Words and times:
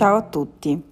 Ciao 0.00 0.16
a 0.16 0.22
tutti, 0.22 0.82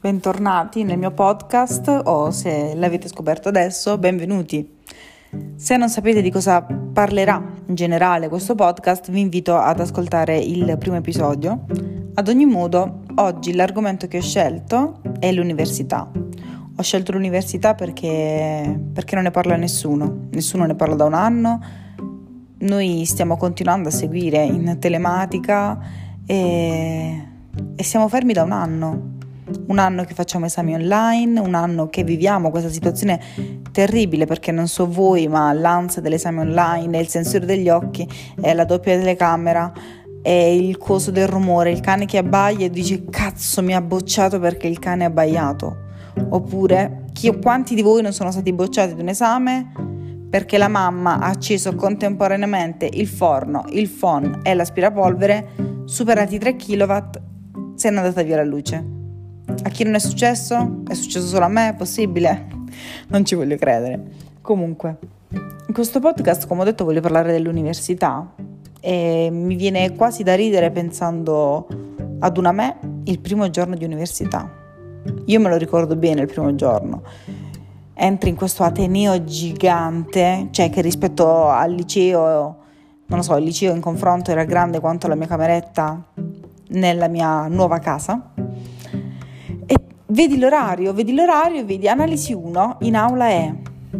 bentornati 0.00 0.82
nel 0.82 0.96
mio 0.96 1.10
podcast 1.10 2.04
o 2.04 2.30
se 2.30 2.72
l'avete 2.74 3.06
scoperto 3.06 3.50
adesso, 3.50 3.98
benvenuti. 3.98 4.78
Se 5.56 5.76
non 5.76 5.90
sapete 5.90 6.22
di 6.22 6.30
cosa 6.30 6.62
parlerà 6.62 7.36
in 7.66 7.74
generale 7.74 8.30
questo 8.30 8.54
podcast, 8.54 9.10
vi 9.10 9.20
invito 9.20 9.58
ad 9.58 9.78
ascoltare 9.78 10.38
il 10.38 10.74
primo 10.78 10.96
episodio. 10.96 11.66
Ad 12.14 12.28
ogni 12.28 12.46
modo, 12.46 13.02
oggi 13.16 13.52
l'argomento 13.52 14.06
che 14.06 14.16
ho 14.16 14.22
scelto 14.22 15.02
è 15.18 15.30
l'università. 15.32 16.10
Ho 16.10 16.82
scelto 16.82 17.12
l'università 17.12 17.74
perché, 17.74 18.80
perché 18.90 19.16
non 19.16 19.24
ne 19.24 19.32
parla 19.32 19.56
nessuno, 19.56 20.28
nessuno 20.30 20.64
ne 20.64 20.74
parla 20.76 20.94
da 20.94 21.04
un 21.04 21.12
anno. 21.12 21.60
Noi 22.60 23.04
stiamo 23.04 23.36
continuando 23.36 23.90
a 23.90 23.92
seguire 23.92 24.42
in 24.42 24.78
telematica 24.78 25.78
e, 26.24 27.29
e 27.76 27.82
siamo 27.82 28.08
fermi 28.08 28.32
da 28.32 28.42
un 28.42 28.52
anno. 28.52 29.18
Un 29.66 29.78
anno 29.78 30.04
che 30.04 30.14
facciamo 30.14 30.46
esami 30.46 30.74
online, 30.74 31.40
un 31.40 31.54
anno 31.54 31.88
che 31.88 32.04
viviamo 32.04 32.50
questa 32.50 32.70
situazione 32.70 33.20
terribile 33.72 34.24
perché 34.24 34.52
non 34.52 34.68
so 34.68 34.88
voi, 34.88 35.26
ma 35.26 35.52
l'ansia 35.52 36.00
dell'esame 36.00 36.40
online, 36.40 36.98
il 36.98 37.08
sensore 37.08 37.46
degli 37.46 37.68
occhi, 37.68 38.08
è 38.40 38.54
la 38.54 38.64
doppia 38.64 38.96
telecamera, 38.96 39.72
è 40.22 40.30
il 40.30 40.76
coso 40.76 41.10
del 41.10 41.26
rumore, 41.26 41.70
il 41.70 41.80
cane 41.80 42.06
che 42.06 42.18
abbaia 42.18 42.66
e 42.66 42.70
dice 42.70 43.04
cazzo 43.06 43.62
mi 43.62 43.74
ha 43.74 43.80
bocciato 43.80 44.38
perché 44.38 44.68
il 44.68 44.78
cane 44.78 45.04
ha 45.04 45.08
abbaiato. 45.08 45.88
Oppure 46.28 47.04
chi, 47.12 47.30
quanti 47.40 47.74
di 47.74 47.82
voi 47.82 48.02
non 48.02 48.12
sono 48.12 48.30
stati 48.30 48.52
bocciati 48.52 48.94
di 48.94 49.00
un 49.00 49.08
esame 49.08 49.72
perché 50.28 50.58
la 50.58 50.68
mamma 50.68 51.18
ha 51.18 51.26
acceso 51.26 51.74
contemporaneamente 51.74 52.88
il 52.92 53.08
forno, 53.08 53.64
il 53.70 53.88
phon 53.88 54.40
e 54.44 54.54
l'aspirapolvere, 54.54 55.48
superati 55.86 56.38
3 56.38 56.54
kW, 56.54 56.96
se 57.80 57.88
n'è 57.88 57.96
andata 57.96 58.20
via 58.20 58.36
la 58.36 58.44
luce. 58.44 58.84
A 59.62 59.68
chi 59.70 59.84
non 59.84 59.94
è 59.94 59.98
successo? 59.98 60.82
È 60.86 60.92
successo 60.92 61.26
solo 61.26 61.46
a 61.46 61.48
me? 61.48 61.70
È 61.70 61.74
possibile? 61.74 62.46
Non 63.08 63.24
ci 63.24 63.34
voglio 63.34 63.56
credere. 63.56 64.02
Comunque, 64.42 64.98
in 65.30 65.72
questo 65.72 65.98
podcast, 65.98 66.46
come 66.46 66.60
ho 66.60 66.64
detto, 66.64 66.84
voglio 66.84 67.00
parlare 67.00 67.32
dell'università 67.32 68.34
e 68.80 69.30
mi 69.32 69.54
viene 69.54 69.94
quasi 69.94 70.22
da 70.22 70.34
ridere 70.34 70.70
pensando 70.70 71.66
ad 72.18 72.36
una 72.36 72.52
me 72.52 72.76
il 73.04 73.18
primo 73.18 73.48
giorno 73.48 73.74
di 73.74 73.84
università. 73.86 74.46
Io 75.24 75.40
me 75.40 75.48
lo 75.48 75.56
ricordo 75.56 75.96
bene 75.96 76.20
il 76.20 76.26
primo 76.26 76.54
giorno. 76.54 77.02
Entri 77.94 78.28
in 78.28 78.36
questo 78.36 78.62
ateneo 78.62 79.24
gigante, 79.24 80.48
cioè 80.50 80.68
che 80.68 80.82
rispetto 80.82 81.48
al 81.48 81.72
liceo, 81.72 82.56
non 83.06 83.18
lo 83.18 83.22
so, 83.22 83.36
il 83.36 83.44
liceo 83.44 83.74
in 83.74 83.80
confronto 83.80 84.30
era 84.30 84.44
grande 84.44 84.80
quanto 84.80 85.08
la 85.08 85.14
mia 85.14 85.26
cameretta 85.26 86.04
nella 86.70 87.08
mia 87.08 87.46
nuova 87.48 87.78
casa. 87.78 88.32
E 89.66 89.76
vedi 90.06 90.38
l'orario, 90.38 90.92
vedi 90.92 91.14
l'orario, 91.14 91.64
vedi 91.64 91.88
analisi 91.88 92.32
1, 92.32 92.78
in 92.80 92.96
aula 92.96 93.28
è 93.28 93.54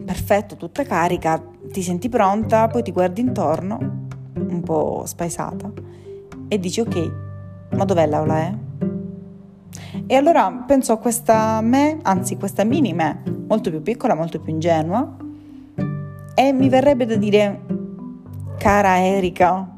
perfetto, 0.04 0.56
tutta 0.56 0.82
carica, 0.82 1.42
ti 1.70 1.82
senti 1.82 2.08
pronta, 2.08 2.66
poi 2.68 2.82
ti 2.82 2.92
guardi 2.92 3.20
intorno, 3.20 4.08
un 4.34 4.62
po' 4.62 5.02
spaesata, 5.06 5.70
e 6.48 6.58
dici 6.58 6.80
ok, 6.80 7.12
ma 7.70 7.84
dov'è 7.84 8.06
l'aula 8.06 8.38
è? 8.38 8.54
E 10.06 10.14
allora 10.16 10.50
penso 10.66 10.92
a 10.92 10.98
questa 10.98 11.60
me, 11.60 11.98
anzi 12.02 12.36
questa 12.36 12.64
mini 12.64 12.92
me, 12.92 13.22
molto 13.46 13.70
più 13.70 13.82
piccola, 13.82 14.14
molto 14.14 14.40
più 14.40 14.52
ingenua, 14.52 15.16
e 16.34 16.52
mi 16.52 16.68
verrebbe 16.68 17.06
da 17.06 17.16
dire, 17.16 17.60
cara 18.58 19.04
Erika, 19.04 19.68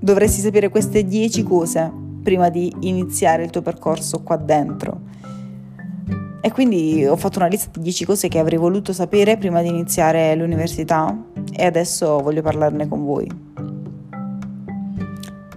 dovresti 0.00 0.40
sapere 0.40 0.70
queste 0.70 1.04
10 1.04 1.42
cose 1.42 1.92
prima 2.22 2.48
di 2.48 2.74
iniziare 2.80 3.44
il 3.44 3.50
tuo 3.50 3.62
percorso 3.62 4.22
qua 4.22 4.36
dentro. 4.36 5.08
E 6.42 6.50
quindi 6.52 7.04
ho 7.06 7.16
fatto 7.16 7.38
una 7.38 7.48
lista 7.48 7.68
di 7.72 7.80
10 7.82 8.04
cose 8.06 8.28
che 8.28 8.38
avrei 8.38 8.58
voluto 8.58 8.94
sapere 8.94 9.36
prima 9.36 9.60
di 9.60 9.68
iniziare 9.68 10.34
l'università 10.34 11.14
e 11.52 11.66
adesso 11.66 12.18
voglio 12.20 12.40
parlarne 12.40 12.88
con 12.88 13.04
voi. 13.04 13.28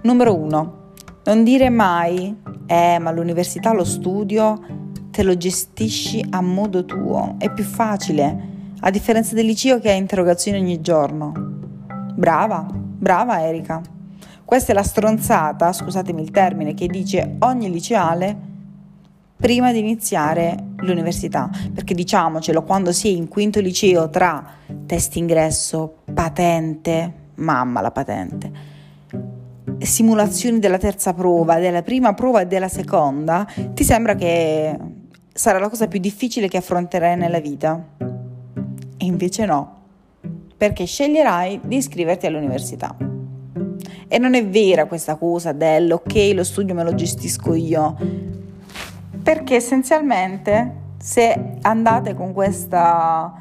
Numero 0.02 0.36
1. 0.36 0.82
Non 1.24 1.42
dire 1.42 1.70
mai, 1.70 2.36
eh, 2.66 2.98
ma 2.98 3.10
l'università, 3.10 3.72
lo 3.72 3.84
studio, 3.84 4.60
te 5.10 5.22
lo 5.22 5.34
gestisci 5.38 6.22
a 6.30 6.42
modo 6.42 6.84
tuo, 6.84 7.36
è 7.38 7.50
più 7.50 7.64
facile, 7.64 8.52
a 8.80 8.90
differenza 8.90 9.34
del 9.34 9.46
liceo 9.46 9.78
che 9.78 9.90
ha 9.90 9.94
interrogazioni 9.94 10.58
ogni 10.58 10.82
giorno. 10.82 11.32
Brava, 12.14 12.66
brava 12.70 13.42
Erika. 13.42 13.80
Questa 14.44 14.72
è 14.72 14.74
la 14.74 14.82
stronzata, 14.82 15.72
scusatemi 15.72 16.20
il 16.20 16.30
termine, 16.30 16.74
che 16.74 16.86
dice 16.86 17.36
ogni 17.40 17.70
liceale 17.70 18.52
prima 19.36 19.72
di 19.72 19.78
iniziare 19.78 20.56
l'università, 20.76 21.50
perché 21.72 21.94
diciamocelo, 21.94 22.62
quando 22.62 22.92
si 22.92 23.08
è 23.08 23.10
in 23.10 23.28
quinto 23.28 23.60
liceo 23.60 24.10
tra 24.10 24.44
test 24.86 25.16
ingresso, 25.16 25.96
patente, 26.12 27.12
mamma 27.36 27.80
la 27.80 27.90
patente, 27.90 28.52
simulazioni 29.78 30.58
della 30.58 30.78
terza 30.78 31.14
prova, 31.14 31.58
della 31.58 31.82
prima 31.82 32.14
prova 32.14 32.42
e 32.42 32.46
della 32.46 32.68
seconda, 32.68 33.46
ti 33.72 33.82
sembra 33.82 34.14
che 34.14 34.78
sarà 35.32 35.58
la 35.58 35.68
cosa 35.68 35.88
più 35.88 36.00
difficile 36.00 36.48
che 36.48 36.58
affronterai 36.58 37.16
nella 37.16 37.40
vita. 37.40 37.82
E 38.96 39.04
invece 39.04 39.46
no, 39.46 39.76
perché 40.56 40.84
sceglierai 40.84 41.60
di 41.64 41.76
iscriverti 41.76 42.26
all'università. 42.26 43.13
E 44.06 44.18
non 44.18 44.34
è 44.34 44.46
vera 44.46 44.86
questa 44.86 45.16
cosa 45.16 45.52
dell'ok, 45.52 46.32
lo 46.34 46.44
studio 46.44 46.74
me 46.74 46.84
lo 46.84 46.94
gestisco 46.94 47.54
io, 47.54 47.96
perché 49.22 49.56
essenzialmente 49.56 50.82
se 50.98 51.58
andate 51.62 52.14
con 52.14 52.32
questa 52.32 53.32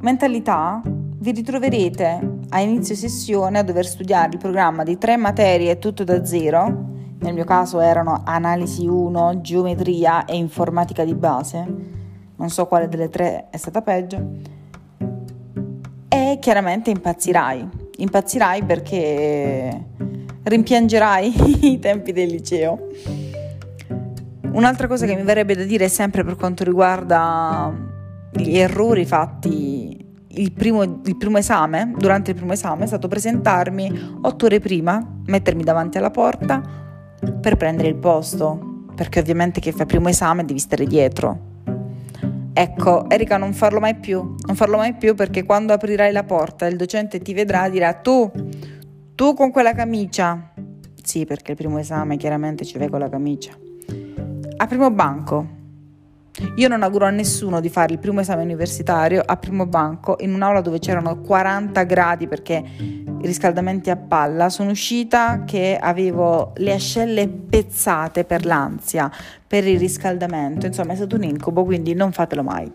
mentalità 0.00 0.82
vi 0.84 1.30
ritroverete 1.30 2.40
a 2.48 2.60
inizio 2.60 2.94
sessione 2.94 3.58
a 3.58 3.62
dover 3.62 3.86
studiare 3.86 4.32
il 4.32 4.38
programma 4.38 4.82
di 4.82 4.98
tre 4.98 5.16
materie 5.16 5.78
tutto 5.78 6.04
da 6.04 6.24
zero, 6.24 6.90
nel 7.20 7.34
mio 7.34 7.44
caso 7.44 7.80
erano 7.80 8.22
analisi 8.24 8.86
1, 8.86 9.40
geometria 9.40 10.24
e 10.24 10.36
informatica 10.36 11.04
di 11.04 11.14
base, 11.14 11.66
non 12.34 12.50
so 12.50 12.66
quale 12.66 12.88
delle 12.88 13.08
tre 13.08 13.46
è 13.50 13.56
stata 13.56 13.80
peggio, 13.82 14.20
e 16.08 16.38
chiaramente 16.40 16.90
impazzirai, 16.90 17.81
impazzirai 18.02 18.64
perché 18.64 19.86
rimpiangerai 20.42 21.32
i 21.72 21.78
tempi 21.78 22.12
del 22.12 22.28
liceo. 22.28 22.88
Un'altra 24.52 24.86
cosa 24.86 25.06
che 25.06 25.14
mi 25.14 25.22
verrebbe 25.22 25.54
da 25.54 25.64
dire 25.64 25.88
sempre 25.88 26.24
per 26.24 26.36
quanto 26.36 26.62
riguarda 26.64 27.72
gli 28.32 28.58
errori 28.58 29.04
fatti 29.06 30.00
il 30.34 30.52
primo, 30.52 30.82
il 30.82 31.16
primo, 31.16 31.38
esame, 31.38 31.92
durante 31.96 32.30
il 32.30 32.36
primo 32.36 32.52
esame, 32.52 32.84
è 32.84 32.86
stato 32.86 33.08
presentarmi 33.08 34.18
otto 34.22 34.46
ore 34.46 34.60
prima, 34.60 35.20
mettermi 35.26 35.62
davanti 35.62 35.98
alla 35.98 36.10
porta 36.10 36.62
per 37.40 37.56
prendere 37.56 37.88
il 37.88 37.96
posto, 37.96 38.86
perché 38.94 39.20
ovviamente 39.20 39.60
che 39.60 39.72
fai 39.72 39.82
il 39.82 39.86
primo 39.86 40.08
esame 40.08 40.44
devi 40.44 40.58
stare 40.58 40.86
dietro. 40.86 41.51
Ecco, 42.54 43.08
Erika, 43.08 43.38
non 43.38 43.54
farlo 43.54 43.80
mai 43.80 43.94
più, 43.94 44.34
non 44.46 44.54
farlo 44.54 44.76
mai 44.76 44.94
più 44.94 45.14
perché 45.14 45.44
quando 45.44 45.72
aprirai 45.72 46.12
la 46.12 46.24
porta 46.24 46.66
il 46.66 46.76
docente 46.76 47.20
ti 47.20 47.32
vedrà 47.32 47.66
e 47.66 47.70
dirà 47.70 47.94
tu, 47.94 48.30
tu 49.14 49.34
con 49.34 49.50
quella 49.50 49.72
camicia. 49.72 50.52
Sì, 51.02 51.24
perché 51.24 51.52
il 51.52 51.56
primo 51.56 51.78
esame 51.78 52.16
chiaramente 52.16 52.64
ci 52.64 52.76
vai 52.76 52.88
con 52.88 52.98
la 52.98 53.08
camicia. 53.08 53.52
A 54.56 54.66
primo 54.66 54.90
banco, 54.90 55.60
io 56.56 56.68
non 56.68 56.82
auguro 56.82 57.06
a 57.06 57.10
nessuno 57.10 57.60
di 57.60 57.68
fare 57.68 57.92
il 57.92 57.98
primo 57.98 58.20
esame 58.20 58.42
universitario 58.42 59.22
a 59.24 59.36
primo 59.36 59.66
banco 59.66 60.16
in 60.20 60.34
un'aula 60.34 60.60
dove 60.60 60.78
c'erano 60.78 61.20
40 61.20 61.82
gradi 61.84 62.26
perché 62.26 62.62
riscaldamenti 63.20 63.90
a 63.90 63.96
palla. 63.96 64.48
Sono 64.48 64.70
uscita 64.70 65.44
che 65.44 65.78
avevo 65.80 66.52
le 66.56 66.74
ascelle 66.74 67.28
pezzate 67.28 68.24
per 68.24 68.44
l'ansia, 68.44 69.10
per 69.46 69.66
il 69.66 69.78
riscaldamento. 69.78 70.66
Insomma, 70.66 70.92
è 70.92 70.96
stato 70.96 71.16
un 71.16 71.24
incubo, 71.24 71.64
quindi 71.64 71.94
non 71.94 72.12
fatelo 72.12 72.42
mai. 72.42 72.70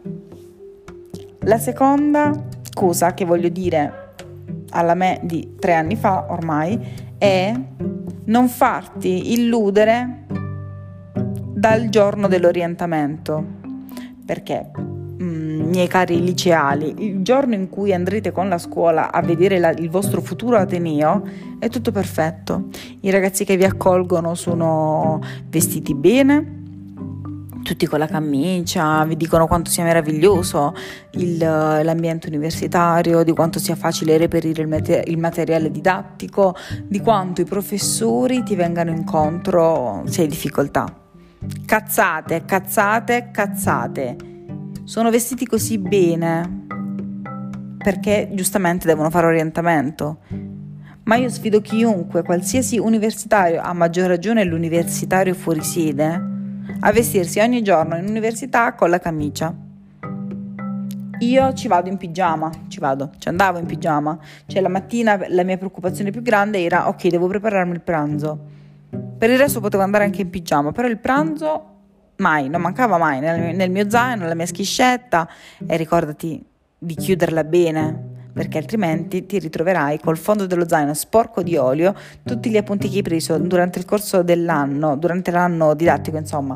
La 1.42 1.58
seconda 1.58 2.32
cosa 2.74 3.14
che 3.14 3.26
voglio 3.26 3.50
dire 3.50 4.06
alla 4.72 4.96
me 4.96 5.20
di 5.24 5.56
tre 5.60 5.74
anni 5.74 5.96
fa 5.96 6.26
ormai 6.30 6.80
è 7.18 7.54
non 8.26 8.48
farti 8.50 9.34
illudere 9.34 10.26
dal 11.54 11.90
giorno 11.90 12.28
dell'orientamento. 12.28 13.57
Perché, 14.28 14.72
mm, 14.76 15.70
miei 15.70 15.88
cari 15.88 16.22
liceali, 16.22 16.96
il 16.98 17.24
giorno 17.24 17.54
in 17.54 17.70
cui 17.70 17.94
andrete 17.94 18.34
con 18.34 18.50
la 18.50 18.58
scuola 18.58 19.10
a 19.10 19.22
vedere 19.22 19.58
la, 19.58 19.70
il 19.70 19.90
vostro 19.90 20.20
futuro 20.20 20.58
ateneo 20.58 21.24
è 21.60 21.70
tutto 21.70 21.94
perfetto. 21.94 22.66
I 23.00 23.10
ragazzi 23.10 23.46
che 23.46 23.56
vi 23.56 23.64
accolgono 23.64 24.36
sono 24.36 25.22
vestiti 25.48 25.96
bene, 25.96 26.56
tutti 27.64 27.86
con 27.86 28.00
la 28.00 28.08
camicia, 28.08 29.06
vi 29.06 29.16
dicono 29.16 29.48
quanto 29.48 29.70
sia 29.70 29.86
meraviglioso 29.86 30.74
il, 31.12 31.38
l'ambiente 31.38 32.28
universitario, 32.28 33.24
di 33.24 33.32
quanto 33.32 33.60
sia 33.60 33.78
facile 33.78 34.18
reperire 34.18 34.62
il, 34.62 34.68
mater- 34.68 35.08
il, 35.08 35.18
materiale 35.18 35.72
didattico, 35.72 36.54
di 36.84 37.00
quanto 37.00 37.40
i 37.40 37.46
professori 37.46 38.44
ti 38.44 38.56
vengano 38.56 38.92
incontro 38.92 40.04
se 40.06 40.24
hai 40.24 40.28
difficoltà 40.28 41.07
Cazzate, 41.66 42.46
cazzate, 42.46 43.30
cazzate. 43.32 44.16
Sono 44.84 45.10
vestiti 45.10 45.46
così 45.46 45.78
bene 45.78 46.66
perché 47.78 48.30
giustamente 48.34 48.88
devono 48.88 49.10
fare 49.10 49.28
orientamento. 49.28 50.20
Ma 51.04 51.16
io 51.16 51.30
sfido 51.30 51.62
chiunque, 51.62 52.24
qualsiasi 52.24 52.78
universitario, 52.78 53.62
a 53.62 53.72
maggior 53.72 54.08
ragione 54.08 54.44
l'universitario 54.44 55.34
fuori 55.34 55.64
sede, 55.64 56.22
a 56.80 56.92
vestirsi 56.92 57.40
ogni 57.40 57.64
giorno 57.64 57.96
in 57.96 58.08
università 58.08 58.74
con 58.74 58.90
la 58.90 59.00
camicia. 59.00 59.56
Io 61.20 61.54
ci 61.54 61.68
vado 61.68 61.90
in 61.90 61.98
pigiama, 61.98 62.52
ci 62.68 62.80
vado, 62.80 63.12
ci 63.18 63.30
andavo 63.30 63.58
in 63.58 63.66
pigiama. 63.66 64.20
Cioè 64.46 64.62
la 64.62 64.70
mattina 64.70 65.18
la 65.30 65.44
mia 65.44 65.58
preoccupazione 65.58 66.12
più 66.12 66.22
grande 66.22 66.62
era 66.62 66.88
ok, 66.90 67.08
devo 67.08 67.28
prepararmi 67.28 67.74
il 67.74 67.82
pranzo. 67.82 68.56
Per 68.90 69.30
il 69.30 69.38
resto 69.38 69.60
potevo 69.60 69.84
andare 69.84 70.04
anche 70.04 70.22
in 70.22 70.30
pigiama, 70.30 70.72
però 70.72 70.88
il 70.88 71.00
pranzo 71.00 71.76
mai, 72.18 72.50
non 72.50 72.62
mancava 72.62 72.98
mai 72.98 73.20
nel, 73.20 73.56
nel 73.56 73.72
mio 73.72 73.90
zaino, 73.90 74.22
nella 74.22 74.36
mia 74.36 74.46
schiscetta 74.46 75.28
e 75.66 75.78
ricordati 75.78 76.44
di 76.78 76.96
chiuderla 76.96 77.44
bene 77.44 78.16
perché 78.38 78.60
altrimenti 78.60 79.26
ti 79.26 79.40
ritroverai 79.40 80.00
col 80.00 80.16
fondo 80.16 80.46
dello 80.46 80.68
zaino 80.68 80.94
sporco 80.94 81.42
di 81.42 81.58
olio 81.58 81.96
tutti 82.24 82.52
gli 82.52 82.58
appunti 82.58 82.88
che 82.88 82.98
hai 82.98 83.02
preso 83.02 83.36
durante 83.40 83.80
il 83.80 83.86
corso 83.86 84.22
dell'anno, 84.22 84.96
durante 84.96 85.32
l'anno 85.32 85.74
didattico, 85.74 86.18
insomma, 86.18 86.56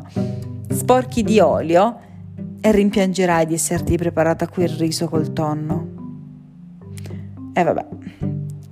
sporchi 0.68 1.24
di 1.24 1.40
olio 1.40 1.98
e 2.60 2.70
rimpiangerai 2.70 3.46
di 3.46 3.54
esserti 3.54 3.96
preparata 3.96 4.46
quel 4.46 4.68
riso 4.68 5.08
col 5.08 5.32
tonno. 5.32 5.90
E 7.52 7.62
vabbè, 7.64 7.86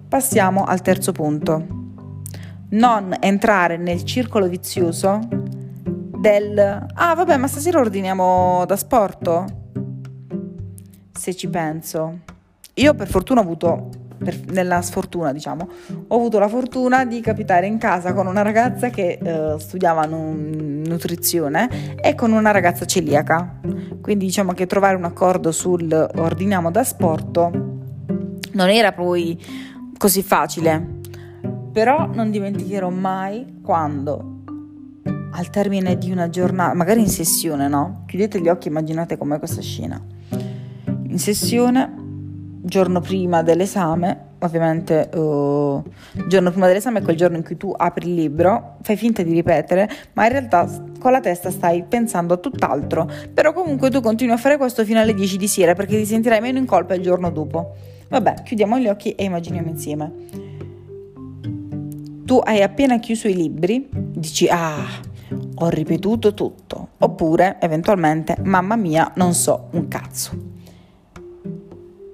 passiamo 0.08 0.62
al 0.62 0.80
terzo 0.80 1.10
punto. 1.10 1.79
Non 2.70 3.16
entrare 3.18 3.76
nel 3.76 4.04
circolo 4.04 4.48
vizioso 4.48 5.20
del 6.20 6.58
ah 6.58 7.14
vabbè 7.14 7.36
ma 7.38 7.46
stasera 7.46 7.80
ordiniamo 7.80 8.64
da 8.66 8.76
sporto 8.76 9.46
se 11.12 11.34
ci 11.34 11.48
penso 11.48 12.18
io 12.74 12.94
per 12.94 13.08
fortuna 13.08 13.40
ho 13.40 13.42
avuto 13.42 13.88
per, 14.22 14.38
nella 14.50 14.82
sfortuna, 14.82 15.32
diciamo, 15.32 15.68
ho 16.08 16.14
avuto 16.14 16.38
la 16.38 16.48
fortuna 16.48 17.04
di 17.04 17.20
capitare 17.20 17.66
in 17.66 17.78
casa 17.78 18.12
con 18.12 18.26
una 18.26 18.42
ragazza 18.42 18.90
che 18.90 19.18
uh, 19.20 19.58
studiava 19.58 20.04
nu- 20.04 20.82
nutrizione 20.84 21.96
e 21.96 22.14
con 22.14 22.32
una 22.32 22.50
ragazza 22.50 22.84
celiaca. 22.84 23.60
Quindi 24.00 24.26
diciamo 24.26 24.52
che 24.52 24.66
trovare 24.66 24.96
un 24.96 25.04
accordo 25.04 25.52
sul 25.52 25.90
ordiniamo 25.90 26.70
da 26.70 26.84
sporto 26.84 27.50
non 28.52 28.68
era 28.68 28.92
poi 28.92 29.42
così 29.96 30.22
facile. 30.22 30.99
Però 31.72 32.06
non 32.12 32.30
dimenticherò 32.30 32.90
mai 32.90 33.60
quando 33.62 34.38
al 35.32 35.50
termine 35.50 35.96
di 35.96 36.10
una 36.10 36.28
giornata, 36.28 36.74
magari 36.74 37.00
in 37.00 37.08
sessione, 37.08 37.68
no? 37.68 38.02
Chiudete 38.06 38.40
gli 38.40 38.48
occhi 38.48 38.68
e 38.68 38.70
immaginate 38.70 39.16
com'è 39.16 39.38
questa 39.38 39.60
scena. 39.60 40.00
In 41.04 41.18
sessione 41.18 41.94
giorno 42.62 43.00
prima 43.00 43.42
dell'esame, 43.42 44.28
ovviamente 44.40 45.08
uh, 45.14 45.82
il 46.14 46.26
giorno 46.26 46.50
prima 46.50 46.66
dell'esame 46.66 46.98
è 46.98 47.02
quel 47.02 47.16
giorno 47.16 47.36
in 47.36 47.44
cui 47.44 47.56
tu 47.56 47.72
apri 47.74 48.08
il 48.08 48.14
libro, 48.14 48.76
fai 48.82 48.96
finta 48.96 49.22
di 49.22 49.32
ripetere, 49.32 49.88
ma 50.14 50.24
in 50.26 50.32
realtà 50.32 50.68
con 50.98 51.12
la 51.12 51.20
testa 51.20 51.50
stai 51.50 51.84
pensando 51.84 52.34
a 52.34 52.36
tutt'altro, 52.36 53.08
però 53.32 53.52
comunque 53.52 53.90
tu 53.90 54.00
continui 54.00 54.34
a 54.34 54.38
fare 54.38 54.56
questo 54.56 54.84
fino 54.84 55.00
alle 55.00 55.14
10 55.14 55.36
di 55.36 55.48
sera 55.48 55.74
perché 55.74 55.96
ti 55.96 56.04
sentirai 56.06 56.40
meno 56.40 56.58
in 56.58 56.66
colpa 56.66 56.94
il 56.94 57.02
giorno 57.02 57.30
dopo. 57.30 57.74
Vabbè, 58.08 58.42
chiudiamo 58.42 58.78
gli 58.78 58.88
occhi 58.88 59.12
e 59.12 59.24
immaginiamo 59.24 59.68
insieme. 59.68 60.49
Tu 62.30 62.38
hai 62.40 62.62
appena 62.62 63.00
chiuso 63.00 63.26
i 63.26 63.34
libri, 63.34 63.88
dici 63.90 64.46
ah, 64.48 64.86
ho 65.56 65.68
ripetuto 65.68 66.32
tutto, 66.32 66.90
oppure 66.98 67.56
eventualmente 67.60 68.36
mamma 68.44 68.76
mia, 68.76 69.10
non 69.16 69.34
so 69.34 69.66
un 69.72 69.88
cazzo 69.88 70.30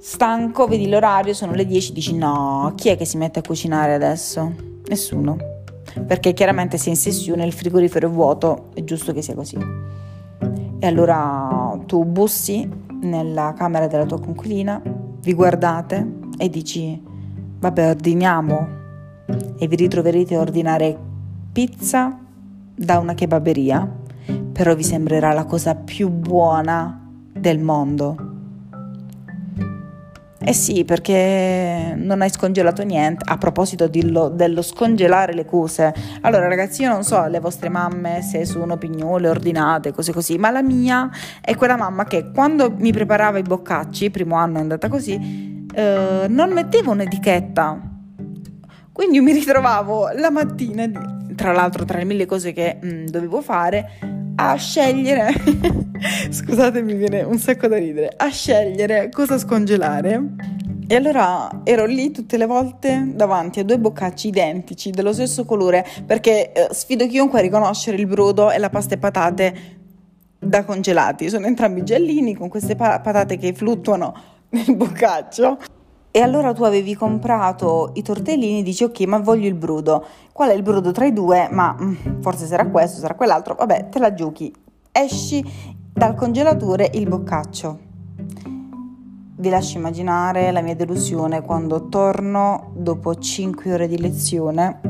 stanco, 0.00 0.66
vedi 0.66 0.88
l'orario, 0.88 1.34
sono 1.34 1.52
le 1.52 1.66
10, 1.66 1.92
dici 1.92 2.16
no, 2.16 2.72
chi 2.76 2.88
è 2.88 2.96
che 2.96 3.04
si 3.04 3.18
mette 3.18 3.40
a 3.40 3.42
cucinare 3.42 3.92
adesso? 3.92 4.54
Nessuno. 4.86 5.36
Perché 6.06 6.32
chiaramente 6.32 6.78
se 6.78 6.88
in 6.88 6.96
sessione 6.96 7.44
il 7.44 7.52
frigorifero 7.52 8.08
è 8.08 8.10
vuoto, 8.10 8.70
è 8.72 8.84
giusto 8.84 9.12
che 9.12 9.20
sia 9.20 9.34
così. 9.34 9.58
E 10.78 10.86
allora 10.86 11.78
tu 11.84 12.06
bussi 12.06 12.66
nella 13.02 13.52
camera 13.54 13.86
della 13.86 14.06
tua 14.06 14.18
conquilina, 14.18 14.80
vi 15.20 15.34
guardate 15.34 16.12
e 16.38 16.48
dici 16.48 17.02
vabbè 17.58 17.90
ordiniamo 17.90 18.84
e 19.58 19.66
vi 19.66 19.76
ritroverete 19.76 20.34
a 20.34 20.40
ordinare 20.40 20.96
pizza 21.52 22.18
da 22.74 22.98
una 22.98 23.14
kebaberia, 23.14 23.90
però 24.52 24.74
vi 24.74 24.84
sembrerà 24.84 25.32
la 25.32 25.44
cosa 25.44 25.74
più 25.74 26.08
buona 26.08 27.00
del 27.32 27.58
mondo 27.58 28.34
eh 30.48 30.52
sì, 30.52 30.84
perché 30.84 31.94
non 31.96 32.22
hai 32.22 32.30
scongelato 32.30 32.84
niente. 32.84 33.24
A 33.28 33.36
proposito 33.36 33.88
dillo, 33.88 34.28
dello 34.28 34.62
scongelare 34.62 35.34
le 35.34 35.44
cose. 35.44 35.92
Allora, 36.20 36.46
ragazzi, 36.46 36.82
io 36.82 36.88
non 36.88 37.02
so 37.02 37.26
le 37.26 37.40
vostre 37.40 37.68
mamme 37.68 38.22
se 38.22 38.44
sono 38.44 38.76
pignole, 38.76 39.28
ordinate, 39.28 39.92
cose 39.92 40.12
così, 40.12 40.38
ma 40.38 40.50
la 40.50 40.62
mia 40.62 41.10
è 41.40 41.56
quella 41.56 41.76
mamma 41.76 42.04
che 42.04 42.30
quando 42.32 42.72
mi 42.78 42.92
preparava 42.92 43.38
i 43.38 43.42
boccacci, 43.42 44.10
primo 44.10 44.36
anno 44.36 44.58
è 44.58 44.60
andata 44.60 44.88
così, 44.88 45.66
eh, 45.74 46.26
non 46.28 46.52
mettevo 46.52 46.92
un'etichetta. 46.92 47.95
Quindi 48.96 49.20
mi 49.20 49.32
ritrovavo 49.32 50.08
la 50.14 50.30
mattina, 50.30 50.90
tra 51.34 51.52
l'altro 51.52 51.84
tra 51.84 51.98
le 51.98 52.04
mille 52.04 52.24
cose 52.24 52.54
che 52.54 52.78
mh, 52.80 52.88
mm, 52.88 53.06
dovevo 53.08 53.42
fare, 53.42 53.98
a 54.36 54.54
scegliere, 54.54 55.34
scusate 56.32 56.80
mi 56.80 56.94
viene 56.94 57.20
un 57.20 57.36
sacco 57.38 57.68
da 57.68 57.76
ridere, 57.76 58.10
a 58.16 58.30
scegliere 58.30 59.10
cosa 59.10 59.36
scongelare. 59.36 60.22
E 60.86 60.94
allora 60.94 61.60
ero 61.64 61.84
lì 61.84 62.10
tutte 62.10 62.38
le 62.38 62.46
volte 62.46 63.10
davanti 63.12 63.60
a 63.60 63.64
due 63.64 63.78
boccacci 63.78 64.28
identici, 64.28 64.90
dello 64.92 65.12
stesso 65.12 65.44
colore, 65.44 65.84
perché 66.06 66.52
eh, 66.52 66.68
sfido 66.70 67.06
chiunque 67.06 67.40
a 67.40 67.42
riconoscere 67.42 67.98
il 67.98 68.06
brodo 68.06 68.50
e 68.50 68.56
la 68.56 68.70
pasta 68.70 68.94
e 68.94 68.98
patate 68.98 69.54
da 70.38 70.64
congelati. 70.64 71.28
Sono 71.28 71.44
entrambi 71.44 71.82
giallini 71.82 72.34
con 72.34 72.48
queste 72.48 72.76
pa- 72.76 72.98
patate 73.00 73.36
che 73.36 73.52
fluttuano 73.52 74.14
nel 74.48 74.74
boccaccio. 74.74 75.58
E 76.16 76.22
allora 76.22 76.54
tu 76.54 76.62
avevi 76.62 76.94
comprato 76.94 77.90
i 77.92 78.00
tortellini, 78.00 78.62
dici 78.62 78.84
ok, 78.84 79.00
ma 79.02 79.18
voglio 79.18 79.48
il 79.48 79.54
brodo. 79.54 80.02
Qual 80.32 80.48
è 80.48 80.54
il 80.54 80.62
brodo 80.62 80.90
tra 80.90 81.04
i 81.04 81.12
due? 81.12 81.46
Ma 81.50 81.76
mm, 81.78 82.22
forse 82.22 82.46
sarà 82.46 82.66
questo, 82.68 83.00
sarà 83.00 83.14
quell'altro. 83.14 83.54
Vabbè, 83.54 83.90
te 83.90 83.98
la 83.98 84.14
giochi. 84.14 84.50
Esci 84.90 85.44
dal 85.92 86.14
congelatore 86.14 86.90
il 86.94 87.06
boccaccio. 87.06 87.78
Vi 89.36 89.48
lascio 89.50 89.76
immaginare 89.76 90.50
la 90.52 90.62
mia 90.62 90.74
delusione 90.74 91.42
quando 91.42 91.90
torno 91.90 92.70
dopo 92.74 93.14
5 93.14 93.74
ore 93.74 93.86
di 93.86 93.98
lezione 93.98 94.80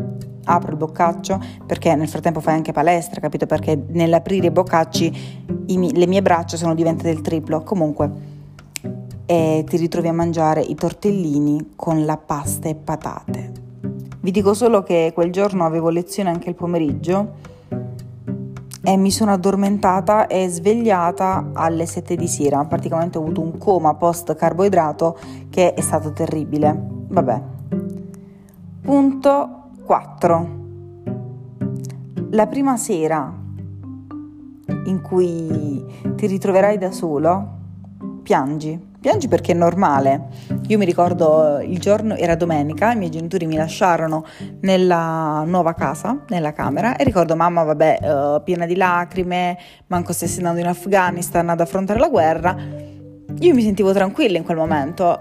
apro 0.45 0.71
il 0.71 0.77
boccaccio 0.77 1.43
perché 1.67 1.93
nel 1.97 2.07
frattempo 2.07 2.39
fai 2.39 2.55
anche 2.55 2.71
palestra, 2.71 3.21
capito? 3.21 3.47
Perché 3.47 3.77
nell'aprire 3.89 4.47
i 4.47 4.53
boccacci 4.53 5.45
i, 5.67 5.93
le 5.93 6.07
mie 6.07 6.23
braccia 6.23 6.57
sono 6.57 6.73
diventate 6.73 7.11
il 7.11 7.21
triplo. 7.21 7.65
Comunque, 7.65 8.36
e 9.27 9.65
ti 9.67 9.77
ritrovi 9.77 10.07
a 10.09 10.13
mangiare 10.13 10.61
i 10.61 10.75
tortellini 10.77 11.73
con 11.75 12.05
la 12.05 12.17
pasta 12.17 12.69
e 12.69 12.77
patate. 12.77 13.53
Vi 14.21 14.31
dico 14.31 14.55
solo 14.55 14.83
che 14.83 15.11
quel 15.13 15.31
giorno 15.31 15.65
avevo 15.65 15.89
lezione 15.89 16.31
anche 16.31 16.49
il 16.49 16.55
pomeriggio 16.55 17.45
e 18.83 18.97
mi 18.97 19.11
sono 19.11 19.33
addormentata 19.33 20.29
e 20.29 20.49
svegliata 20.49 21.51
alle 21.53 21.87
7 21.87 22.15
di 22.15 22.29
sera. 22.29 22.65
Praticamente 22.65 23.19
ho 23.19 23.23
avuto 23.23 23.41
un 23.41 23.59
coma 23.59 23.95
post 23.95 24.35
carboidrato 24.37 25.19
che 25.51 25.75
è 25.75 25.81
stato 25.81 26.13
terribile. 26.13 26.87
Vabbè. 27.09 27.43
Punto 28.83 29.63
4. 29.85 30.49
La 32.31 32.47
prima 32.47 32.77
sera 32.77 33.33
in 34.85 35.01
cui 35.03 35.85
ti 36.15 36.27
ritroverai 36.27 36.79
da 36.79 36.93
solo, 36.93 37.49
piangi 38.23 38.86
Piangi 39.07 39.29
perché 39.29 39.53
è 39.53 39.55
normale. 39.55 40.31
Io 40.67 40.79
mi 40.79 40.85
ricordo 40.85 41.61
il 41.61 41.79
giorno, 41.79 42.17
era 42.17 42.35
domenica, 42.35 42.91
i 42.91 42.97
miei 42.97 43.09
genitori 43.09 43.47
mi 43.47 43.55
lasciarono 43.55 44.25
nella 44.63 45.45
nuova 45.47 45.75
casa, 45.75 46.25
nella 46.31 46.53
camera, 46.53 46.97
e 46.97 47.05
ricordo 47.05 47.37
mamma, 47.37 47.63
vabbè, 47.63 47.99
uh, 48.03 48.43
piena 48.43 48.67
di 48.67 48.75
lacrime, 48.75 49.57
manco 49.87 50.13
stesse 50.13 50.39
andando 50.39 50.59
in 50.59 50.67
Afghanistan 50.67 51.49
ad 51.49 51.61
affrontare 51.61 52.01
la 52.01 52.09
guerra. 52.09 52.57
Io 53.39 53.55
mi 53.55 53.63
sentivo 53.63 53.93
tranquilla 53.93 54.39
in 54.39 54.43
quel 54.43 54.57
momento. 54.57 55.21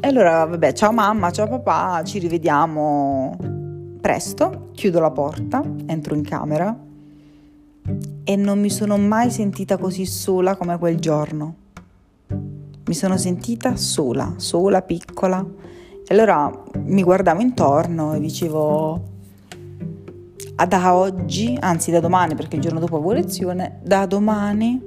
E 0.00 0.08
allora, 0.08 0.46
vabbè, 0.46 0.72
ciao 0.72 0.92
mamma, 0.92 1.30
ciao 1.30 1.46
papà, 1.46 2.02
ci 2.04 2.18
rivediamo 2.18 3.36
presto. 4.00 4.70
Chiudo 4.72 4.98
la 4.98 5.10
porta, 5.10 5.62
entro 5.84 6.14
in 6.14 6.22
camera 6.22 6.74
e 8.24 8.34
non 8.34 8.58
mi 8.58 8.70
sono 8.70 8.96
mai 8.96 9.30
sentita 9.30 9.76
così 9.76 10.06
sola 10.06 10.56
come 10.56 10.78
quel 10.78 10.98
giorno 10.98 11.64
mi 12.86 12.94
sono 12.94 13.16
sentita 13.16 13.76
sola, 13.76 14.34
sola, 14.36 14.82
piccola. 14.82 15.44
E 16.08 16.14
allora 16.14 16.50
mi 16.84 17.02
guardavo 17.02 17.40
intorno 17.40 18.14
e 18.14 18.20
dicevo, 18.20 19.02
da 20.68 20.94
oggi, 20.94 21.56
anzi 21.60 21.90
da 21.90 21.98
domani 21.98 22.36
perché 22.36 22.56
il 22.56 22.62
giorno 22.62 22.78
dopo 22.78 22.96
avevo 22.96 23.12
lezione, 23.12 23.80
da 23.82 24.06
domani 24.06 24.80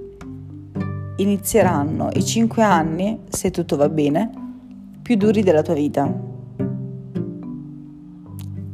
inizieranno 1.17 2.09
i 2.13 2.23
5 2.23 2.63
anni, 2.63 3.19
se 3.27 3.51
tutto 3.51 3.75
va 3.75 3.89
bene, 3.89 4.31
più 5.01 5.17
duri 5.17 5.43
della 5.43 5.61
tua 5.61 5.73
vita. 5.73 6.27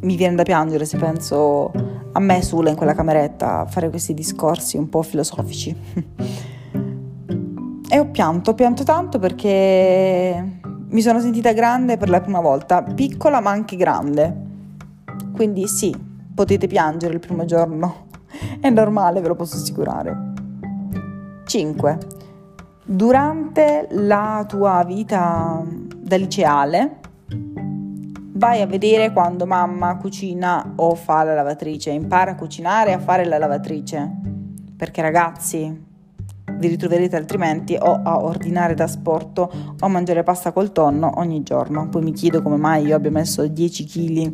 Mi 0.02 0.16
viene 0.16 0.36
da 0.36 0.44
piangere 0.44 0.86
se 0.86 0.98
penso 0.98 1.72
a 2.12 2.20
me 2.20 2.44
sola 2.44 2.70
in 2.70 2.76
quella 2.76 2.94
cameretta 2.94 3.62
a 3.62 3.66
fare 3.66 3.90
questi 3.90 4.14
discorsi 4.14 4.78
un 4.78 4.88
po' 4.88 5.02
filosofici. 5.02 5.76
e 7.96 8.00
ho 8.00 8.08
pianto, 8.08 8.52
ho 8.52 8.54
pianto 8.56 8.84
tanto 8.84 9.20
perché 9.20 10.60
mi 10.90 11.02
sono 11.02 11.22
sentita 11.22 11.54
grande 11.54 11.96
per 11.96 12.10
la 12.10 12.20
prima 12.20 12.42
volta, 12.42 12.84
piccola 12.84 13.40
ma 13.40 13.52
anche 13.52 13.78
grande. 13.78 14.44
Quindi 15.32 15.66
sì, 15.68 15.96
potete 16.34 16.68
piangere 16.68 17.14
il 17.14 17.22
primo 17.22 17.46
giorno, 17.46 18.08
è 18.60 18.70
normale, 18.70 19.22
ve 19.22 19.30
lo 19.30 19.36
posso 19.36 19.56
assicurare. 19.56 20.34
5. 21.46 21.98
Durante 22.84 23.88
la 23.92 24.44
tua 24.46 24.84
vita 24.86 25.64
da 25.98 26.18
liceale, 26.18 27.00
vai 28.34 28.62
a 28.62 28.68
vedere 28.68 29.14
quando 29.14 29.46
mamma 29.46 29.96
cucina 29.96 30.74
o 30.76 30.96
fa 30.96 31.24
la 31.24 31.34
lavatrice, 31.34 31.92
impara 31.92 32.32
a 32.32 32.36
cucinare 32.36 32.90
e 32.90 32.94
a 32.96 33.00
fare 33.00 33.24
la 33.24 33.38
lavatrice. 33.38 34.20
Perché 34.76 35.02
ragazzi, 35.02 35.85
vi 36.58 36.68
ritroverete 36.68 37.16
altrimenti 37.16 37.78
o 37.80 38.02
a 38.04 38.24
ordinare 38.24 38.74
da 38.74 38.88
sporto 38.88 39.42
o 39.80 39.86
a 39.86 39.88
mangiare 39.88 40.24
pasta 40.24 40.52
col 40.52 40.72
tonno 40.72 41.12
ogni 41.16 41.44
giorno. 41.44 41.90
Poi 41.90 42.02
mi 42.02 42.14
chiedo 42.14 42.42
come 42.42 42.58
mai 42.58 42.86
io 42.86 42.96
abbia 42.96 43.12
messo 43.12 43.46
10 43.46 43.86
kg 43.86 44.34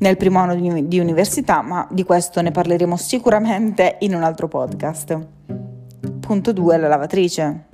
nel 0.00 0.16
primo 0.16 0.38
anno 0.38 0.54
di, 0.54 0.98
università, 0.98 1.60
ma 1.62 1.86
di 1.90 2.04
questo 2.04 2.40
ne 2.40 2.50
parleremo 2.50 2.96
sicuramente 2.96 3.96
in 4.00 4.14
un 4.14 4.22
altro 4.22 4.48
podcast. 4.48 5.18
Punto 6.20 6.52
2, 6.52 6.76
la 6.78 6.88
lavatrice. 6.88 7.64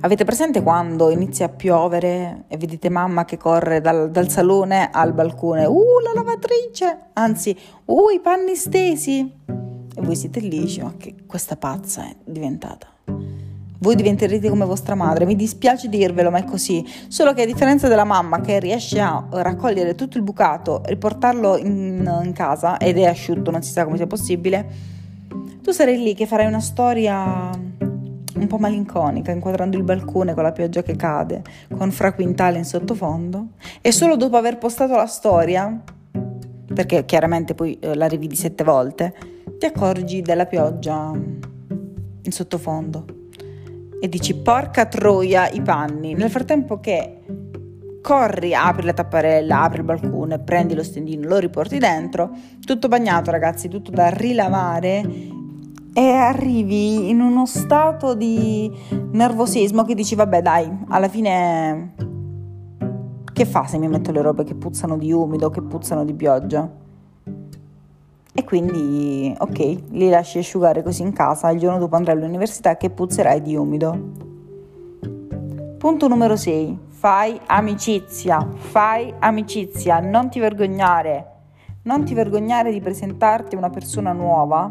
Avete 0.00 0.24
presente 0.24 0.62
quando 0.62 1.10
inizia 1.10 1.46
a 1.46 1.48
piovere 1.50 2.44
e 2.48 2.56
vedete 2.56 2.88
mamma 2.88 3.24
che 3.24 3.36
corre 3.36 3.80
dal, 3.80 4.10
dal, 4.10 4.28
salone 4.28 4.90
al 4.90 5.12
balcone? 5.12 5.66
Uh, 5.66 6.00
la 6.02 6.12
lavatrice! 6.14 7.10
Anzi, 7.12 7.56
uh, 7.84 8.10
i 8.10 8.20
panni 8.20 8.56
stesi! 8.56 9.65
E 9.98 10.02
voi 10.02 10.14
siete 10.14 10.40
lì 10.40 10.58
e 10.58 10.60
dici, 10.60 10.82
ma 10.82 10.92
che 10.98 11.14
questa 11.26 11.56
pazza 11.56 12.04
è 12.06 12.14
diventata? 12.22 12.86
Voi 13.78 13.94
diventerete 13.94 14.50
come 14.50 14.66
vostra 14.66 14.94
madre, 14.94 15.24
mi 15.24 15.36
dispiace 15.36 15.88
dirvelo, 15.88 16.30
ma 16.30 16.38
è 16.38 16.44
così. 16.44 16.84
Solo 17.08 17.32
che 17.32 17.42
a 17.42 17.46
differenza 17.46 17.88
della 17.88 18.04
mamma 18.04 18.40
che 18.40 18.58
riesce 18.58 19.00
a 19.00 19.26
raccogliere 19.30 19.94
tutto 19.94 20.18
il 20.18 20.22
bucato, 20.22 20.82
riportarlo 20.84 21.56
in, 21.56 22.20
in 22.24 22.32
casa 22.34 22.76
ed 22.76 22.98
è 22.98 23.04
asciutto, 23.04 23.50
non 23.50 23.62
si 23.62 23.72
sa 23.72 23.84
come 23.84 23.96
sia 23.96 24.06
possibile, 24.06 24.66
tu 25.62 25.72
sarai 25.72 26.02
lì 26.02 26.14
che 26.14 26.26
farai 26.26 26.46
una 26.46 26.60
storia 26.60 27.50
un 28.34 28.46
po' 28.48 28.58
malinconica, 28.58 29.32
inquadrando 29.32 29.78
il 29.78 29.82
balcone 29.82 30.34
con 30.34 30.42
la 30.42 30.52
pioggia 30.52 30.82
che 30.82 30.94
cade, 30.94 31.42
con 31.74 31.90
Fra 31.90 32.12
Quintale 32.12 32.58
in 32.58 32.64
sottofondo, 32.64 33.46
e 33.80 33.92
solo 33.92 34.16
dopo 34.16 34.36
aver 34.36 34.58
postato 34.58 34.94
la 34.94 35.06
storia, 35.06 35.82
perché 36.74 37.06
chiaramente 37.06 37.54
poi 37.54 37.78
eh, 37.78 37.94
la 37.94 38.06
rividi 38.06 38.36
sette 38.36 38.62
volte, 38.62 39.14
ti 39.58 39.66
accorgi 39.66 40.22
della 40.22 40.46
pioggia 40.46 41.12
in 41.12 42.32
sottofondo 42.32 43.04
e 44.00 44.08
dici 44.08 44.34
porca 44.34 44.86
troia 44.86 45.48
i 45.48 45.62
panni. 45.62 46.14
Nel 46.14 46.30
frattempo 46.30 46.78
che 46.80 47.22
corri, 48.02 48.54
apri 48.54 48.86
la 48.86 48.92
tapparella, 48.92 49.62
apri 49.62 49.78
il 49.78 49.84
balcone, 49.84 50.38
prendi 50.38 50.74
lo 50.74 50.82
stendino, 50.82 51.26
lo 51.26 51.38
riporti 51.38 51.78
dentro, 51.78 52.30
tutto 52.64 52.88
bagnato 52.88 53.30
ragazzi, 53.30 53.68
tutto 53.68 53.90
da 53.90 54.08
rilavare 54.08 55.02
e 55.92 56.10
arrivi 56.10 57.08
in 57.08 57.20
uno 57.20 57.46
stato 57.46 58.14
di 58.14 58.70
nervosismo 59.12 59.82
che 59.82 59.94
dici 59.94 60.14
vabbè 60.14 60.42
dai, 60.42 60.70
alla 60.88 61.08
fine 61.08 61.94
che 63.32 63.44
fa 63.44 63.66
se 63.66 63.78
mi 63.78 63.88
metto 63.88 64.12
le 64.12 64.22
robe 64.22 64.44
che 64.44 64.54
puzzano 64.54 64.98
di 64.98 65.10
umido, 65.10 65.50
che 65.50 65.62
puzzano 65.62 66.04
di 66.04 66.14
pioggia? 66.14 66.70
E 68.38 68.44
quindi, 68.44 69.34
ok, 69.38 69.58
li 69.92 70.10
lasci 70.10 70.36
asciugare 70.36 70.82
così 70.82 71.00
in 71.00 71.14
casa, 71.14 71.48
il 71.48 71.58
giorno 71.58 71.78
dopo 71.78 71.96
andrai 71.96 72.16
all'università 72.16 72.76
che 72.76 72.90
puzzerai 72.90 73.40
di 73.40 73.56
umido. 73.56 73.98
Punto 75.78 76.06
numero 76.06 76.36
6. 76.36 76.78
Fai 76.90 77.40
amicizia, 77.46 78.46
fai 78.54 79.10
amicizia, 79.20 80.00
non 80.00 80.28
ti 80.28 80.38
vergognare. 80.38 81.32
Non 81.84 82.04
ti 82.04 82.12
vergognare 82.12 82.72
di 82.72 82.80
presentarti 82.82 83.54
a 83.54 83.58
una 83.58 83.70
persona 83.70 84.12
nuova 84.12 84.70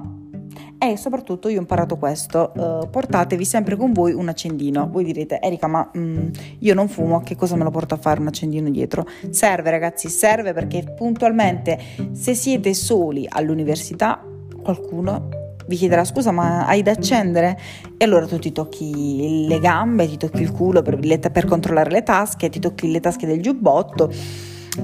e 0.77 0.97
soprattutto 0.97 1.47
io 1.47 1.57
ho 1.57 1.61
imparato 1.61 1.97
questo, 1.97 2.51
uh, 2.55 2.89
portatevi 2.89 3.45
sempre 3.45 3.75
con 3.75 3.93
voi 3.93 4.13
un 4.13 4.27
accendino. 4.27 4.89
Voi 4.89 5.03
direte, 5.03 5.39
Erika, 5.41 5.67
ma 5.67 5.89
mm, 5.97 6.27
io 6.59 6.73
non 6.73 6.87
fumo, 6.87 7.21
che 7.21 7.35
cosa 7.35 7.55
me 7.55 7.63
lo 7.63 7.71
porto 7.71 7.93
a 7.93 7.97
fare 7.97 8.19
un 8.19 8.27
accendino 8.27 8.69
dietro? 8.69 9.05
Serve 9.29 9.71
ragazzi, 9.71 10.09
serve 10.09 10.53
perché 10.53 10.83
puntualmente 10.95 11.79
se 12.11 12.35
siete 12.35 12.73
soli 12.73 13.25
all'università 13.27 14.23
qualcuno 14.61 15.43
vi 15.67 15.77
chiederà 15.77 16.03
scusa 16.03 16.31
ma 16.31 16.67
hai 16.67 16.83
da 16.83 16.91
accendere? 16.91 17.57
E 17.97 18.05
allora 18.05 18.27
tu 18.27 18.37
ti 18.37 18.51
tocchi 18.51 19.47
le 19.47 19.59
gambe, 19.59 20.07
ti 20.07 20.17
tocchi 20.17 20.41
il 20.41 20.51
culo 20.51 20.81
per, 20.81 20.99
per 21.31 21.45
controllare 21.45 21.89
le 21.89 22.03
tasche, 22.03 22.49
ti 22.49 22.59
tocchi 22.59 22.91
le 22.91 22.99
tasche 22.99 23.25
del 23.25 23.41
giubbotto 23.41 24.11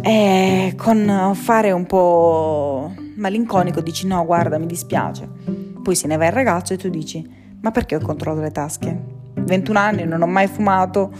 e 0.01 0.73
con 0.77 1.31
fare 1.35 1.71
un 1.71 1.85
po' 1.85 2.93
malinconico 3.15 3.81
dici 3.81 4.07
no 4.07 4.25
guarda 4.25 4.57
mi 4.57 4.65
dispiace 4.65 5.70
poi 5.81 5.95
se 5.95 6.07
ne 6.07 6.17
va 6.17 6.25
il 6.25 6.31
ragazzo 6.31 6.73
e 6.73 6.77
tu 6.77 6.89
dici, 6.89 7.27
ma 7.61 7.71
perché 7.71 7.95
ho 7.95 7.99
controllato 7.99 8.43
le 8.43 8.51
tasche? 8.51 9.19
21 9.35 9.79
anni, 9.79 10.03
non 10.05 10.21
ho 10.21 10.27
mai 10.27 10.47
fumato, 10.47 11.11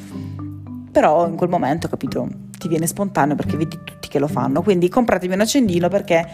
però 0.91 1.27
in 1.27 1.35
quel 1.35 1.49
momento, 1.49 1.87
capito, 1.87 2.27
ti 2.57 2.67
viene 2.67 2.85
spontaneo 2.85 3.35
perché 3.35 3.57
vedi 3.57 3.77
tutti 3.83 4.07
che 4.07 4.19
lo 4.19 4.27
fanno. 4.27 4.61
Quindi 4.61 4.89
compratevi 4.89 5.33
un 5.33 5.41
accendino 5.41 5.87
perché 5.87 6.27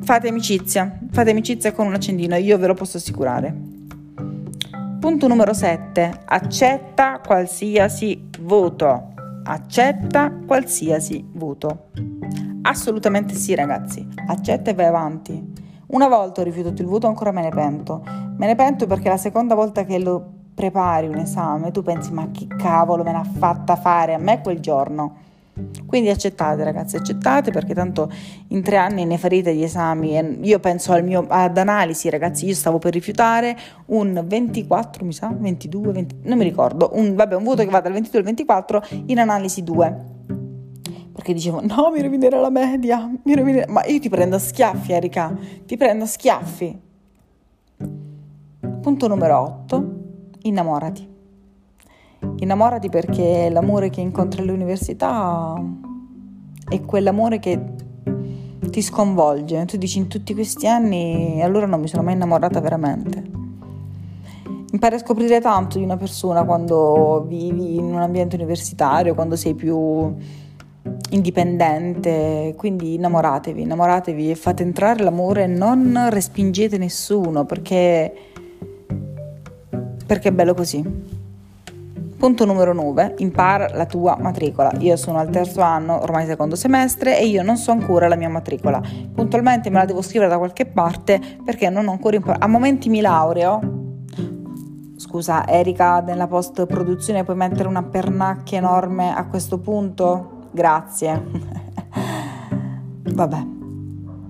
fate 0.00 0.28
amicizia, 0.28 0.98
fate 1.10 1.30
amicizia 1.30 1.72
con 1.72 1.86
un 1.86 1.94
accendino, 1.94 2.36
io 2.36 2.56
ve 2.58 2.66
lo 2.66 2.74
posso 2.74 2.96
assicurare. 2.96 3.54
Punto 5.00 5.28
numero 5.28 5.52
7. 5.52 6.22
Accetta 6.24 7.20
qualsiasi 7.24 8.28
voto. 8.40 9.12
Accetta 9.44 10.32
qualsiasi 10.46 11.22
voto. 11.32 11.90
Assolutamente 12.62 13.34
sì, 13.34 13.54
ragazzi. 13.54 14.06
Accetta 14.26 14.70
e 14.70 14.74
vai 14.74 14.86
avanti. 14.86 15.63
Una 15.94 16.08
volta 16.08 16.40
ho 16.40 16.44
rifiutato 16.44 16.82
il 16.82 16.88
voto, 16.88 17.06
ancora 17.06 17.30
me 17.30 17.40
ne 17.40 17.50
pento. 17.50 18.02
Me 18.04 18.46
ne 18.46 18.56
pento 18.56 18.88
perché 18.88 19.08
la 19.08 19.16
seconda 19.16 19.54
volta 19.54 19.84
che 19.84 20.00
lo 20.00 20.28
prepari 20.52 21.06
un 21.06 21.18
esame, 21.18 21.70
tu 21.70 21.84
pensi 21.84 22.12
ma 22.12 22.32
che 22.32 22.48
cavolo 22.48 23.04
me 23.04 23.12
l'ha 23.12 23.22
fatta 23.22 23.76
fare 23.76 24.12
a 24.12 24.18
me 24.18 24.40
quel 24.40 24.58
giorno. 24.58 25.18
Quindi 25.86 26.08
accettate 26.08 26.64
ragazzi, 26.64 26.96
accettate 26.96 27.52
perché 27.52 27.74
tanto 27.74 28.10
in 28.48 28.60
tre 28.62 28.76
anni 28.76 29.04
ne 29.04 29.18
farete 29.18 29.54
gli 29.54 29.62
esami 29.62 30.40
io 30.42 30.58
penso 30.58 31.00
mio, 31.00 31.26
ad 31.28 31.56
analisi 31.58 32.10
ragazzi, 32.10 32.46
io 32.46 32.54
stavo 32.54 32.80
per 32.80 32.92
rifiutare 32.92 33.56
un 33.86 34.20
24 34.26 35.04
mi 35.04 35.12
sa, 35.12 35.32
22, 35.32 35.92
20, 35.92 36.16
non 36.22 36.38
mi 36.38 36.42
ricordo, 36.42 36.90
un, 36.94 37.14
vabbè 37.14 37.36
un 37.36 37.44
voto 37.44 37.62
che 37.62 37.70
va 37.70 37.78
dal 37.78 37.92
22 37.92 38.18
al 38.18 38.24
24 38.24 38.82
in 39.06 39.20
analisi 39.20 39.62
2 39.62 40.13
perché 41.14 41.32
dicevo 41.32 41.60
no 41.64 41.90
mi 41.92 42.02
rovinerà 42.02 42.40
la 42.40 42.50
media, 42.50 43.08
mi 43.22 43.34
rovinerà... 43.36 43.70
ma 43.70 43.84
io 43.86 44.00
ti 44.00 44.08
prendo 44.08 44.34
a 44.34 44.40
schiaffi 44.40 44.92
Erika, 44.92 45.32
ti 45.64 45.76
prendo 45.76 46.02
a 46.02 46.06
schiaffi. 46.08 46.80
Punto 48.80 49.06
numero 49.06 49.38
8, 49.38 49.94
innamorati. 50.42 51.08
Innamorati 52.38 52.88
perché 52.88 53.48
l'amore 53.48 53.90
che 53.90 54.00
incontri 54.00 54.42
all'università 54.42 55.54
è 56.68 56.80
quell'amore 56.80 57.38
che 57.38 57.60
ti 58.70 58.82
sconvolge. 58.82 59.64
Tu 59.66 59.76
dici 59.76 59.98
in 59.98 60.08
tutti 60.08 60.34
questi 60.34 60.66
anni 60.66 61.40
allora 61.42 61.66
non 61.66 61.80
mi 61.80 61.86
sono 61.86 62.02
mai 62.02 62.14
innamorata 62.14 62.60
veramente. 62.60 63.22
Impari 64.72 64.96
a 64.96 64.98
scoprire 64.98 65.40
tanto 65.40 65.78
di 65.78 65.84
una 65.84 65.96
persona 65.96 66.42
quando 66.42 67.24
vivi 67.28 67.76
in 67.76 67.84
un 67.84 68.00
ambiente 68.00 68.34
universitario, 68.34 69.14
quando 69.14 69.36
sei 69.36 69.54
più 69.54 70.12
indipendente, 71.10 72.54
quindi 72.56 72.94
innamoratevi, 72.94 73.62
innamoratevi 73.62 74.30
e 74.30 74.34
fate 74.34 74.62
entrare 74.62 75.02
l'amore, 75.02 75.46
non 75.46 76.08
respingete 76.10 76.76
nessuno 76.76 77.44
perché, 77.44 78.12
perché 80.06 80.28
è 80.28 80.32
bello 80.32 80.54
così. 80.54 81.12
Punto 82.16 82.46
numero 82.46 82.72
9, 82.72 83.16
impara 83.18 83.68
la 83.74 83.84
tua 83.84 84.16
matricola. 84.18 84.72
Io 84.78 84.96
sono 84.96 85.18
al 85.18 85.28
terzo 85.28 85.60
anno, 85.60 86.00
ormai 86.00 86.24
secondo 86.26 86.56
semestre, 86.56 87.18
e 87.18 87.26
io 87.26 87.42
non 87.42 87.56
so 87.56 87.70
ancora 87.70 88.08
la 88.08 88.16
mia 88.16 88.30
matricola. 88.30 88.80
Puntualmente 89.14 89.68
me 89.68 89.78
la 89.78 89.84
devo 89.84 90.00
scrivere 90.00 90.30
da 90.30 90.38
qualche 90.38 90.64
parte 90.64 91.20
perché 91.44 91.68
non 91.68 91.86
ho 91.86 91.90
ancora 91.90 92.16
imparato. 92.16 92.44
A 92.44 92.48
momenti 92.48 92.88
mi 92.88 93.02
laureo. 93.02 93.82
Scusa, 94.96 95.46
Erika, 95.46 96.00
nella 96.00 96.26
post 96.26 96.64
produzione 96.64 97.24
puoi 97.24 97.36
mettere 97.36 97.68
una 97.68 97.82
pernacchia 97.82 98.56
enorme 98.56 99.14
a 99.14 99.26
questo 99.26 99.58
punto? 99.58 100.33
Grazie. 100.54 101.20
Vabbè. 103.12 103.44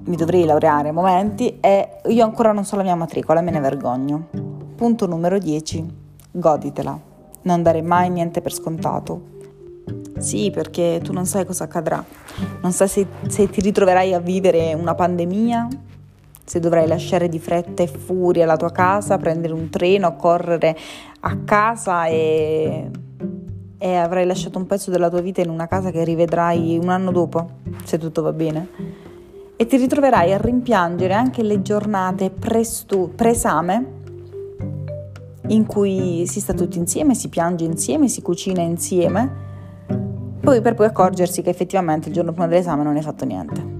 mi 0.06 0.16
dovrei 0.16 0.46
laureare 0.46 0.88
a 0.88 0.92
momenti 0.92 1.60
e 1.60 2.00
io 2.06 2.24
ancora 2.24 2.52
non 2.52 2.64
so 2.64 2.76
la 2.76 2.82
mia 2.82 2.94
matricola, 2.94 3.42
me 3.42 3.50
ne 3.50 3.60
vergogno. 3.60 4.28
Punto 4.74 5.06
numero 5.06 5.38
10. 5.38 5.86
Goditela. 6.30 6.98
Non 7.42 7.62
dare 7.62 7.82
mai 7.82 8.08
niente 8.08 8.40
per 8.40 8.54
scontato. 8.54 9.32
Sì, 10.18 10.50
perché 10.50 11.00
tu 11.02 11.12
non 11.12 11.26
sai 11.26 11.44
cosa 11.44 11.64
accadrà. 11.64 12.02
Non 12.62 12.72
sai 12.72 12.88
se, 12.88 13.06
se 13.28 13.50
ti 13.50 13.60
ritroverai 13.60 14.14
a 14.14 14.18
vivere 14.18 14.72
una 14.72 14.94
pandemia, 14.94 15.68
se 16.42 16.58
dovrai 16.58 16.86
lasciare 16.86 17.28
di 17.28 17.38
fretta 17.38 17.82
e 17.82 17.86
furia 17.86 18.46
la 18.46 18.56
tua 18.56 18.72
casa, 18.72 19.18
prendere 19.18 19.52
un 19.52 19.68
treno, 19.68 20.16
correre 20.16 20.74
a 21.20 21.36
casa 21.44 22.06
e, 22.06 22.90
e 23.78 23.94
avrai 23.94 24.26
lasciato 24.26 24.58
un 24.58 24.66
pezzo 24.66 24.90
della 24.90 25.10
tua 25.10 25.20
vita 25.20 25.40
in 25.40 25.50
una 25.50 25.66
casa 25.66 25.90
che 25.90 26.04
rivedrai 26.04 26.78
un 26.80 26.88
anno 26.88 27.10
dopo, 27.10 27.48
se 27.84 27.98
tutto 27.98 28.22
va 28.22 28.32
bene 28.32 29.02
e 29.56 29.66
ti 29.66 29.76
ritroverai 29.76 30.32
a 30.32 30.38
rimpiangere 30.38 31.14
anche 31.14 31.42
le 31.42 31.62
giornate 31.62 32.30
prestu- 32.30 33.14
pre-esame 33.14 34.02
in 35.48 35.66
cui 35.66 36.24
si 36.26 36.40
sta 36.40 36.54
tutti 36.54 36.78
insieme, 36.78 37.14
si 37.14 37.28
piange 37.28 37.64
insieme, 37.64 38.08
si 38.08 38.22
cucina 38.22 38.62
insieme, 38.62 39.42
poi 40.40 40.60
per 40.60 40.74
poi 40.74 40.86
accorgersi 40.86 41.42
che 41.42 41.50
effettivamente 41.50 42.08
il 42.08 42.14
giorno 42.14 42.32
prima 42.32 42.48
dell'esame 42.48 42.82
non 42.82 42.96
hai 42.96 43.02
fatto 43.02 43.24
niente. 43.24 43.72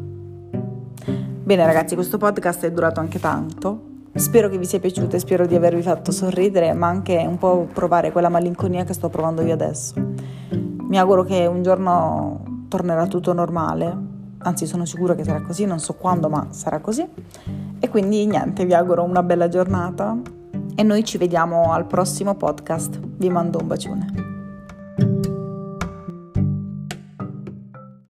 Bene 1.42 1.66
ragazzi, 1.66 1.94
questo 1.94 2.18
podcast 2.18 2.64
è 2.64 2.70
durato 2.70 3.00
anche 3.00 3.18
tanto. 3.18 3.92
Spero 4.16 4.48
che 4.48 4.58
vi 4.58 4.64
sia 4.64 4.78
piaciuto 4.78 5.16
e 5.16 5.18
spero 5.18 5.44
di 5.44 5.56
avervi 5.56 5.82
fatto 5.82 6.12
sorridere, 6.12 6.72
ma 6.72 6.86
anche 6.86 7.16
un 7.26 7.36
po' 7.36 7.66
provare 7.72 8.12
quella 8.12 8.28
malinconia 8.28 8.84
che 8.84 8.92
sto 8.92 9.08
provando 9.08 9.42
io 9.42 9.52
adesso. 9.52 9.94
Mi 10.50 10.96
auguro 10.98 11.24
che 11.24 11.46
un 11.46 11.64
giorno 11.64 12.66
tornerà 12.68 13.08
tutto 13.08 13.32
normale, 13.32 13.96
anzi 14.38 14.66
sono 14.66 14.84
sicura 14.84 15.16
che 15.16 15.24
sarà 15.24 15.42
così, 15.42 15.64
non 15.64 15.80
so 15.80 15.94
quando, 15.94 16.28
ma 16.28 16.46
sarà 16.50 16.78
così. 16.78 17.04
E 17.80 17.88
quindi 17.88 18.24
niente, 18.24 18.64
vi 18.64 18.74
auguro 18.74 19.02
una 19.02 19.24
bella 19.24 19.48
giornata 19.48 20.16
e 20.76 20.82
noi 20.84 21.02
ci 21.02 21.18
vediamo 21.18 21.72
al 21.72 21.86
prossimo 21.86 22.36
podcast. 22.36 23.00
Vi 23.00 23.28
mando 23.28 23.58
un 23.60 23.66
bacione. 23.66 24.13